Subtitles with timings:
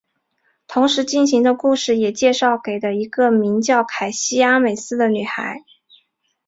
[0.65, 5.63] 同时进行的故事也介绍的一位名叫凯西阿美斯的女孩。